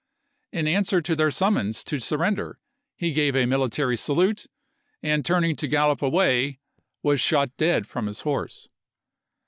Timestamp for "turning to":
5.23-5.67